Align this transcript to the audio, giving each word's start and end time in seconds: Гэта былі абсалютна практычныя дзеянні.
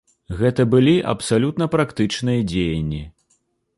Гэта 0.37 0.63
былі 0.71 0.95
абсалютна 1.13 1.67
практычныя 1.75 2.47
дзеянні. 2.53 3.03